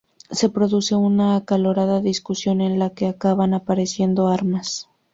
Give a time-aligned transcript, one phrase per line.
[0.31, 4.89] Se produce una acalorada discusión en la que acaban apareciendo armas.